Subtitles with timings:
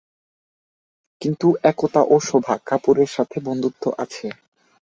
[1.21, 4.27] কিন্তু একতা ও শোভা কাপুরের সাথে তার বন্ধুত্ব আছে।